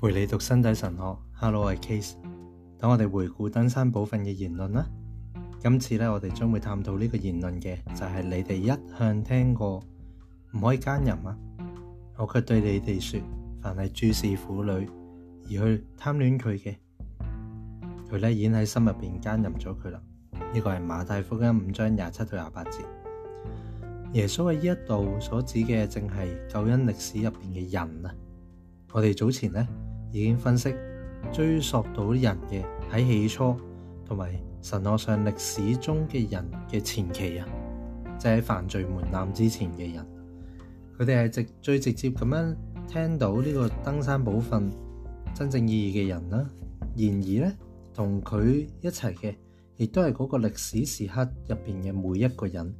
[0.00, 2.12] 陪你读身体神学，Hello，我系 Case，
[2.78, 4.88] 等我哋回顾登山宝训嘅言论啦。
[5.58, 9.78] 今次咧，我哋将会探讨呢个言论嘅，就系你哋一向听过
[10.54, 11.36] 唔可以奸淫啊。
[12.16, 13.20] 我却对你哋说，
[13.60, 14.88] 凡系注视妇女
[15.50, 16.74] 而去贪恋佢嘅，
[18.10, 20.00] 佢咧经喺心入边奸淫咗佢啦。
[20.54, 22.82] 呢个系马太福音五章廿七到廿八节，
[24.14, 26.14] 耶稣喺呢一度所指嘅正系
[26.48, 28.14] 救恩历史入边嘅人啊。
[28.92, 29.68] 我哋早前咧。
[30.12, 30.74] 已經分析
[31.32, 33.54] 追索到人嘅喺起初
[34.04, 37.46] 同埋神学上历史中嘅人嘅前期啊，
[38.18, 40.04] 就系犯罪门槛之前嘅人，
[40.98, 42.56] 佢哋係直最直接咁樣
[42.88, 44.70] 聽到呢個登山宝训
[45.32, 46.44] 真正意義嘅人啦。
[46.96, 47.54] 然而呢，
[47.94, 49.34] 同佢一齊嘅
[49.76, 52.74] 亦都係嗰個歷史時刻入边嘅每一個人，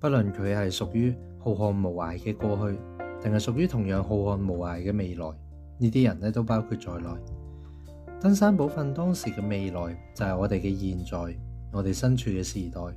[0.00, 2.76] 不論佢係屬於浩瀚無涯嘅過去，
[3.20, 5.41] 定係屬於同樣浩瀚無涯嘅未來。
[5.82, 7.08] 呢啲人咧都包括在内。
[8.20, 11.36] 登山宝训当时嘅未来就系我哋嘅现在，
[11.72, 12.80] 我哋身处嘅时代。
[12.80, 12.94] 呢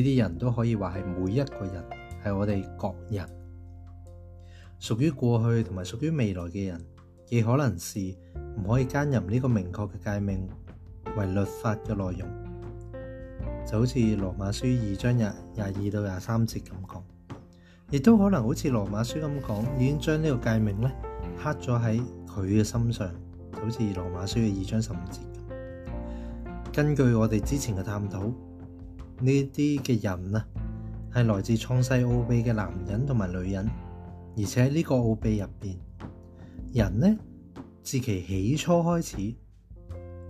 [0.00, 1.84] 啲人都可以话系每一个人，
[2.22, 3.28] 系我哋各人，
[4.78, 6.80] 属于过去同埋属于未来嘅人。
[7.28, 8.00] 亦可能是
[8.58, 10.48] 唔可以兼任呢个明确嘅界命
[11.16, 12.28] 为律法嘅内容，
[13.64, 17.04] 就好似罗马书二章廿廿二到廿三节咁讲，
[17.90, 20.90] 亦都可能好似罗马书咁讲，已经将呢个界命咧。
[21.42, 23.10] 刻咗喺佢嘅心上，
[23.50, 25.22] 就好似罗马书嘅二章十五节
[26.70, 28.32] 根据我哋之前嘅探讨，呢
[29.22, 30.44] 啲嘅人啊，
[31.14, 33.66] 系来自创世奥秘嘅男人同埋女人，
[34.36, 35.74] 而且呢个奥秘入边
[36.74, 37.18] 人呢，
[37.82, 39.16] 自其起初开始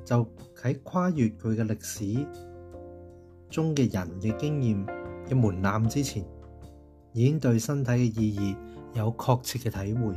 [0.04, 0.24] 就
[0.62, 2.24] 喺跨越佢嘅历史
[3.48, 4.86] 中嘅人嘅经验
[5.28, 6.24] 嘅门槛之前，
[7.12, 8.56] 已经对身体嘅意义
[8.94, 10.14] 有确切嘅体会。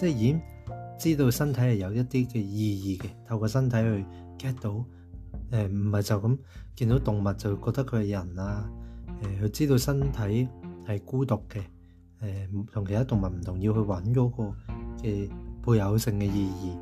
[0.00, 0.38] 即係已
[0.98, 4.06] 知道身體係有一啲嘅意義嘅，透過身體去
[4.38, 4.70] get 到，
[5.52, 6.38] 誒唔係就咁
[6.76, 8.70] 見到動物就覺得佢係人啊，
[9.22, 10.48] 誒佢知道身體
[10.88, 11.60] 係孤獨嘅，
[12.22, 14.56] 誒同其他動物唔同，要去揾嗰個
[15.02, 15.28] 嘅
[15.62, 16.78] 配偶性嘅意義，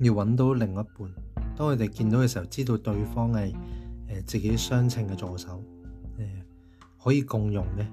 [0.00, 0.86] 要揾到另一半。
[1.54, 3.54] 當佢哋見到嘅時候，知道對方係
[4.08, 5.62] 誒自己相稱嘅助手，
[6.18, 6.24] 誒
[7.04, 7.84] 可以共用嘅，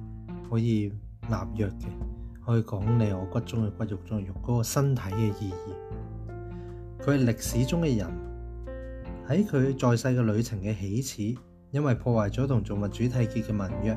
[0.49, 0.93] 可以
[1.29, 2.16] 納約嘅。
[2.47, 5.53] 可以讲你我骨中嘅骨肉中嘅肉，嗰个身体嘅意义。
[6.99, 8.07] 佢系历史中嘅人，
[9.27, 11.37] 喺佢在世嘅旅程嘅起始，
[11.71, 13.91] 因为破坏咗同造物主缔结嘅盟约，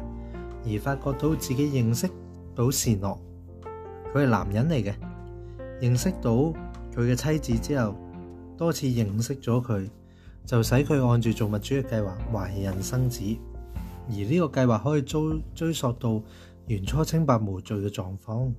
[0.66, 2.08] 而发觉到自己认识
[2.52, 3.16] 到善诺。
[4.12, 4.94] 佢系男人嚟嘅，
[5.80, 6.32] 认识到
[6.92, 7.94] 佢嘅妻子之后，
[8.58, 9.88] 多次认识咗佢，
[10.44, 13.22] 就使佢按住造物主嘅计划怀孕生子。
[14.08, 15.22] 而呢个计划可以追
[15.54, 16.20] 追溯到。
[16.68, 18.52] 原初清白无罪嘅状况，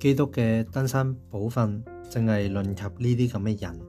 [0.00, 3.80] 基督嘅登山宝训正系论及呢啲咁嘅人。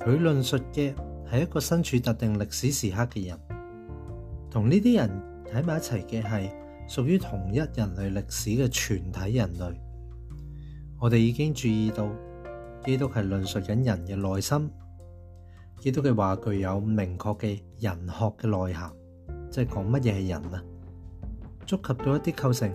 [0.00, 0.94] 佢论述嘅
[1.30, 3.38] 系一个身处特定历史时刻嘅人，
[4.50, 6.50] 同呢啲人喺埋一齐嘅系
[6.88, 9.80] 属于同一人类历史嘅全体人类。
[11.00, 12.08] 我哋已经注意到，
[12.84, 14.70] 基督系论述紧人嘅内心。
[15.80, 18.90] 基督嘅话具有明确嘅人学嘅内涵，
[19.50, 20.62] 即系讲乜嘢系人啊？
[21.66, 22.70] 触及到一啲构成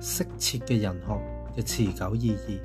[0.00, 2.60] 适切嘅人学嘅持久意义，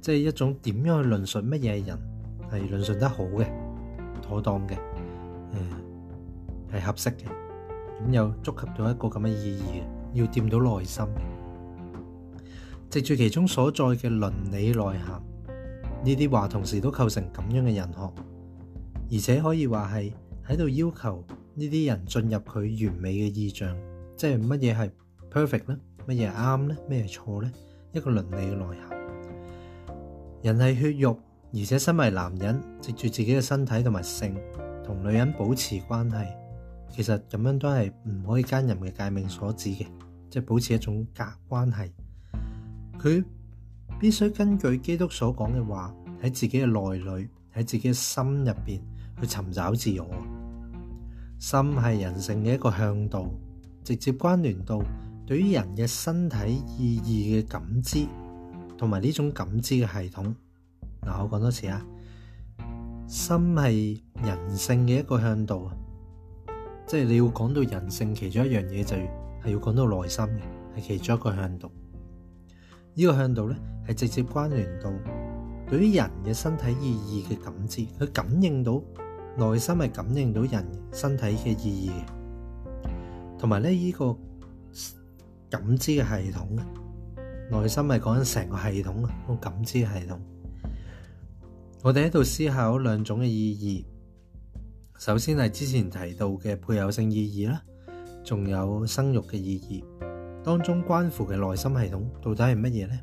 [0.00, 1.98] 即系一种点样去论述乜嘢人
[2.50, 3.46] 系论述得好嘅
[4.22, 4.72] 妥当嘅，
[5.52, 5.68] 诶
[6.72, 7.24] 系合适嘅。
[8.04, 9.62] 咁又触及到一个咁嘅意义
[10.14, 11.04] 嘅，要掂到内心，
[12.90, 15.22] 籍住其中所在嘅伦理内涵，
[16.02, 18.12] 呢啲话同时都构成咁样嘅人学，
[19.12, 20.12] 而且可以话系
[20.46, 21.24] 喺度要求
[21.54, 23.74] 呢啲人进入佢完美嘅意象。
[24.16, 24.90] 即系乜嘢系
[25.30, 25.76] perfect 咧？
[26.06, 26.76] 乜嘢啱呢？
[26.88, 27.50] 咩系错呢？
[27.92, 28.98] 一个伦理嘅内涵。
[30.42, 31.18] 人系血肉，
[31.52, 34.36] 而且身为男人，藉住自己嘅身体同埋性，
[34.84, 36.16] 同女人保持关系，
[36.90, 39.84] 其实咁样都系唔可以奸淫嘅界命所指嘅，
[40.30, 41.90] 即系保持一种隔关系。
[43.00, 43.24] 佢
[43.98, 48.80] 必须根据基督所讲嘅话喺自己嘅内里，喺自己嘅心入边
[49.20, 50.08] 去寻找自我。
[51.38, 53.26] 心系人性嘅一个向导。
[53.84, 54.82] 直接关联到
[55.26, 58.06] 对于人嘅身体意义嘅感知，
[58.78, 60.34] 同埋呢种感知嘅系统。
[61.02, 61.84] 嗱，我讲多次啊，
[63.06, 65.70] 心系人性嘅一个向度，
[66.86, 70.38] 即系你要讲到人性，其中一样嘢就系要讲到内心嘅，
[70.76, 71.70] 系其中一个向度。
[72.96, 73.56] 呢个向度呢，
[73.86, 74.90] 系直接关联到
[75.68, 78.80] 对于人嘅身体意义嘅感知，佢感应到
[79.36, 82.23] 内心系感应到人身体嘅意义嘅。
[83.38, 84.16] 同埋咧，依個
[85.50, 86.48] 感知嘅系統，
[87.50, 90.18] 內心係講緊成個系統啊，個感知系統。
[91.82, 97.60] 我哋喺度思考兩種嘅意義，首先係之前提到嘅配偶性意義啦，
[98.24, 102.98] 仲有生育嘅意義，當中關乎嘅內心系統到底係乜嘢呢？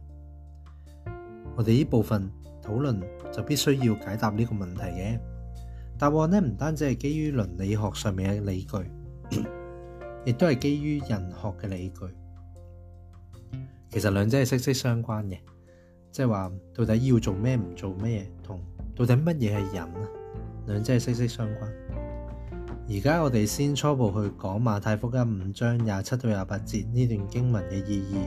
[1.55, 2.29] 我哋呢部分
[2.63, 3.01] 討論
[3.31, 5.19] 就必須要解答呢個問題嘅
[5.99, 9.51] 答案呢，唔單止係基於倫理學上面嘅理據。
[10.23, 12.01] 亦都係基於人學嘅理據，
[13.89, 15.37] 其實兩者係息息相關嘅。
[16.11, 18.59] 即係話，到底要做咩唔做咩，同
[18.97, 20.07] 到底乜嘢係人啊，
[20.67, 21.59] 兩者係息息相關。
[22.93, 28.17] 而家我哋先初步去講馬太福音五章廿七到廿八節呢段經文嘅意義，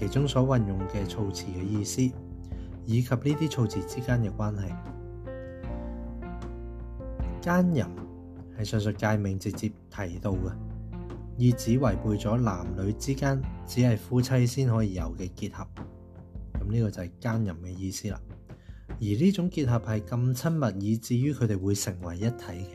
[0.00, 2.02] 其中所運用嘅措辞嘅意思，
[2.84, 4.68] 以及呢啲措辞之間嘅關係。
[7.40, 7.86] 奸淫
[8.58, 10.67] 係上述界名直接提到嘅。
[11.38, 15.64] 以指違背咗男女之間只係夫妻先可以有嘅結合，
[16.58, 18.20] 咁呢個就係奸淫嘅意思啦。
[18.88, 22.72] 而呢種結合係咁親密，以至於佢哋會成為一體嘅。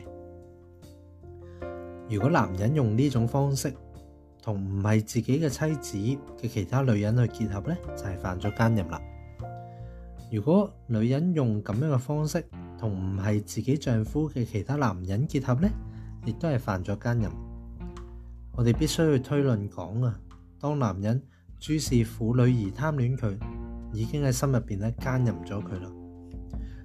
[2.08, 3.70] 如果男人用呢種方式
[4.40, 8.98] 同唔係自己嘅妻子嘅其他女人去結合呢就係犯咗奸淫啦。
[10.32, 12.42] 如果女人用咁樣嘅方式
[12.78, 15.68] 同唔係自己丈夫嘅其他男人結合呢
[16.24, 17.53] 亦都係犯咗奸淫。
[18.56, 20.14] 我哋必須去推論講啊，
[20.60, 21.20] 當男人
[21.60, 23.36] 諸事妇女而貪戀佢，
[23.92, 25.90] 已經喺心入边咧奸淫咗佢啦。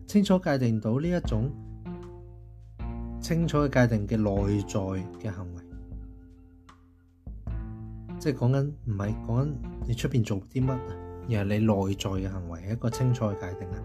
[0.07, 1.47] 清楚界定到呢一種
[3.21, 5.61] 清楚嘅界定嘅內在嘅行為，
[8.17, 9.51] 即係講緊唔係講緊
[9.87, 10.81] 你出边做啲乜啊，
[11.27, 13.77] 而係你內在嘅行為系一個清楚嘅界定啊。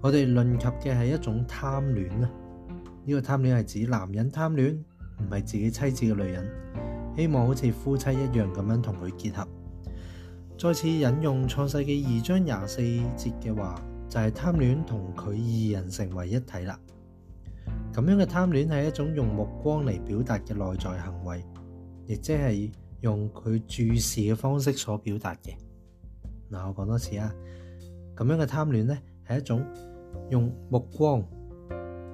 [0.00, 2.30] 我哋論及嘅係一種貪戀啊，
[3.04, 4.84] 呢個貪戀係指男人貪戀。
[5.18, 6.50] 唔系自己妻子嘅女人，
[7.16, 9.46] 希望好似夫妻一样咁样同佢结合。
[10.58, 15.30] 再次引用《创世纪》二章廿四节嘅话，就系贪恋同佢
[15.76, 16.78] 二人成为一体啦。
[17.92, 21.42] 咁样嘅贪恋系一种用目光嚟表达嘅内在行为，
[22.06, 25.54] 亦即系用佢注视嘅方式所表达嘅。
[26.50, 27.32] 嗱，我讲多次啊，
[28.16, 28.96] 咁样嘅贪恋呢，
[29.28, 29.64] 系一种
[30.30, 31.22] 用目光，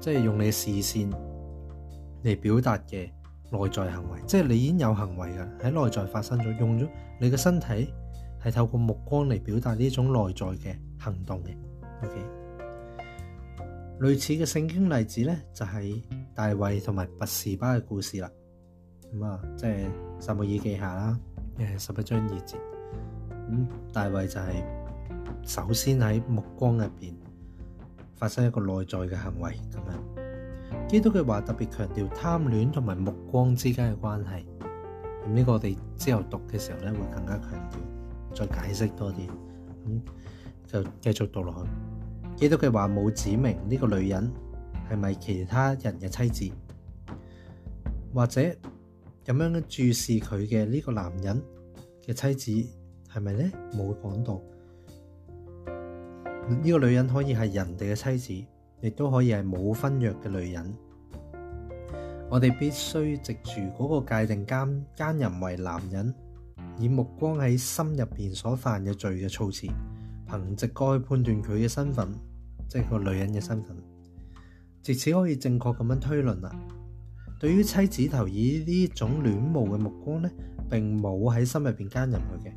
[0.00, 1.10] 即系用你视线。
[2.22, 3.10] 嚟表達嘅
[3.50, 5.28] 內在行為，即係你已經有行為
[5.60, 6.88] 嘅喺內在發生咗，用咗
[7.18, 7.88] 你嘅身體
[8.42, 11.56] 係透過目光嚟表達呢種內在嘅行動嘅。
[12.04, 12.16] OK，
[14.00, 16.00] 類似嘅聖經例子呢，就係
[16.34, 18.30] 大衛同埋拔士巴嘅故事啦。
[19.12, 19.84] 咁啊，即係
[20.20, 21.18] 撒母耳記下啦，
[21.58, 22.54] 誒十一章二節。
[23.30, 24.64] 咁大衛就係
[25.42, 27.14] 首先喺目光入邊
[28.14, 30.19] 發生一個內在嘅行為咁樣。
[30.90, 34.44] 基督嘅话特别强调贪恋同埋目光之间嘅关系，
[35.24, 39.16] 咁呢个我哋之后读嘅时候咧会更加强调，再解释多啲，
[39.70, 40.02] 咁
[40.66, 41.68] 就继续读落去。
[42.34, 44.28] 基督嘅话冇指明呢个女人
[44.90, 46.54] 系咪其他人嘅妻子，
[48.12, 48.40] 或者
[49.24, 51.40] 咁样注视佢嘅呢个男人
[52.04, 52.68] 嘅妻子
[53.14, 53.44] 系咪呢？
[53.74, 54.42] 冇讲到
[56.52, 58.46] 呢个女人可以系人哋嘅妻子。
[58.82, 60.74] 亦都可以係冇婚約嘅女人。
[62.30, 66.14] 我哋必須藉住嗰個界定奸奸人為男人，
[66.78, 69.66] 以目光喺心入边所犯嘅罪嘅措辭，
[70.28, 72.08] 憑直哥去判斷佢嘅身份，
[72.68, 73.76] 即係个女人嘅身份。
[74.82, 76.50] 藉此可以正確咁樣推論啦。
[77.38, 80.30] 對於妻子頭以呢種恋慕嘅目光呢，
[80.70, 82.52] 並冇喺心入边奸淫佢嘅。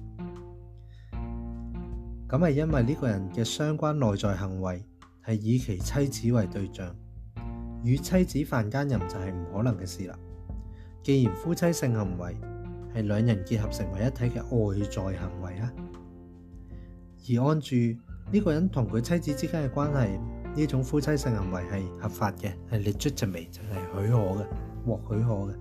[2.29, 4.81] 咁係因為呢個人嘅相關內在行為。
[5.25, 6.93] 系以其妻子为对象，
[7.81, 10.17] 与妻子犯奸淫就系唔可能嘅事啦。
[11.01, 12.35] 既然夫妻性行为
[12.93, 15.73] 系两人结合成为一体嘅外在行为啊，
[17.29, 17.75] 而按住
[18.31, 20.19] 呢个人同佢妻子之间嘅关系，
[20.55, 24.45] 呢种夫妻性行为系合法嘅，系 legitimate 就系许可嘅，
[24.85, 25.53] 获许可嘅。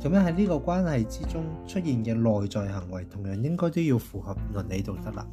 [0.00, 5.26] 咁样喺呢个关系之中出现嘅内在行为，同样应该都要符合伦理道德啦。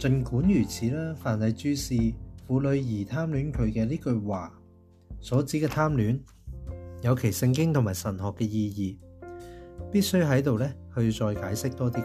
[0.00, 2.14] 尽管如此啦，凡系注释
[2.46, 4.50] 妇女而贪恋佢嘅呢句话
[5.20, 6.18] 所指嘅贪恋，
[7.02, 8.98] 有其圣经同埋神学嘅意义，
[9.92, 12.02] 必须喺度咧去再解释多啲。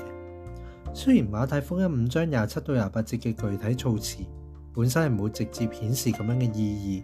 [0.94, 4.18] 虽然马太福音五章廿七到廿八节嘅具体措辞
[4.74, 7.04] 本身系冇直接显示咁样嘅意义，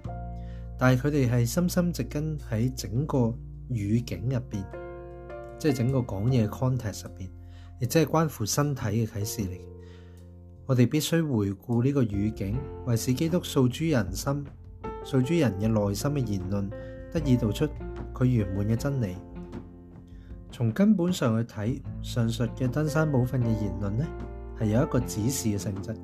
[0.77, 3.33] 但系佢哋系深深植根喺整个
[3.69, 4.62] 语境入边，
[5.57, 7.29] 即系整个讲嘢 context 入边，
[7.79, 9.71] 亦即系关乎身体嘅启示嚟。
[10.67, 14.45] 我哋必须回顾呢个语境，为使基督诉诸人心、
[15.03, 16.69] 诉诸人嘅内心嘅言论，
[17.11, 17.67] 得以道出
[18.13, 19.15] 佢圆满嘅真理。
[20.51, 24.05] 从根本上去睇上述嘅登山部分嘅言论呢，
[24.59, 25.99] 系有一个指示嘅性质嘅，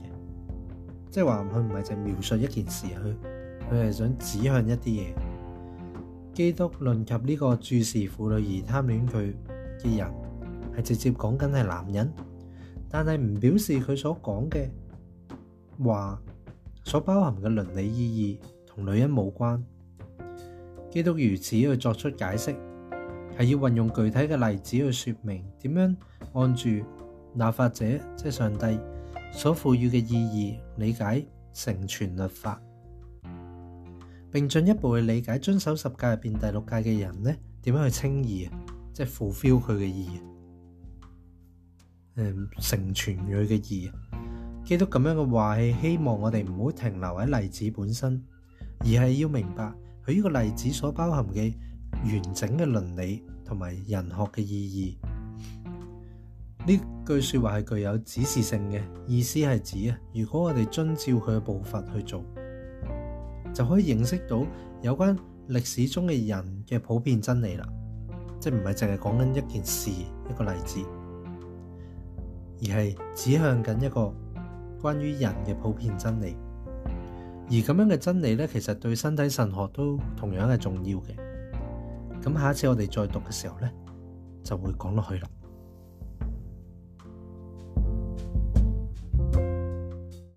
[1.09, 5.03] 即系话佢唔系净描述一件事，佢佢系想指向一啲嘢。
[6.33, 9.33] 基督论及呢个注视妇女而贪恋佢
[9.79, 10.07] 嘅人，
[10.77, 12.13] 系直接讲紧系男人。
[12.89, 14.69] 但系唔表示佢所讲嘅
[15.83, 16.21] 话
[16.83, 19.61] 所包含嘅伦理意义同女人冇关。
[20.89, 22.51] 基督如此去作出解释，
[23.37, 25.95] 系要运用具体嘅例子去说明点样
[26.33, 28.79] 按住立法者，即系上帝
[29.33, 32.59] 所赋予嘅意义理解成全律法，
[34.31, 38.51] 并进一步去理解遵守十诫入边第六诫嘅人呢，点样去清义啊，
[38.93, 40.07] 即系 l f i l l 佢嘅意。
[42.17, 43.91] 诶，成全佢嘅义，
[44.65, 48.23] 基督咁样嘅话系希望我哋唔好停留喺例子本身，
[48.79, 49.71] 而系要明白
[50.03, 51.53] 佢呢个例子所包含嘅
[52.05, 54.49] 完整嘅伦理同埋人学嘅意
[54.81, 54.97] 义。
[56.65, 62.23] 呢句说话系具有指示性嘅，意思系指啊，如果我哋遵照佢嘅步伐去做，
[63.53, 64.43] 就可以认识到
[64.81, 65.15] 有关
[65.49, 67.69] 历史中嘅人嘅普遍真理啦，
[68.39, 69.91] 即系唔系净系讲紧一件事
[70.31, 71.06] 一个例子。
[72.61, 74.13] 而係指向緊一個
[74.81, 76.35] 關於人嘅普遍真理，
[77.49, 81.15] 而咁樣嘅真理呢，其實對身體神學都同樣係重要嘅。
[82.21, 83.69] 咁下一次我哋再讀嘅時候呢，
[84.43, 85.29] 就會講落去啦。